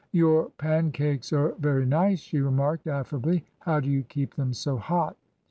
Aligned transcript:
Your 0.13 0.49
pancakes 0.57 1.31
are 1.31 1.53
very 1.59 1.85
nice," 1.85 2.21
she 2.21 2.39
remarked 2.39 2.87
affably. 2.87 3.45
How 3.59 3.79
do 3.79 3.87
you 3.87 4.01
keep 4.01 4.33
them 4.33 4.51
so 4.51 4.77
hot? 4.77 5.15